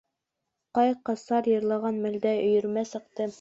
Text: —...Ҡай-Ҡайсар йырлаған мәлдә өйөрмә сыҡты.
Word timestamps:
—...Ҡай-Ҡайсар 0.77 1.49
йырлаған 1.51 2.01
мәлдә 2.07 2.33
өйөрмә 2.47 2.87
сыҡты. 2.95 3.29